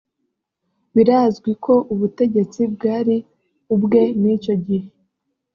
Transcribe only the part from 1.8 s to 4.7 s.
ubutegetsi bwari ubwe n’icyo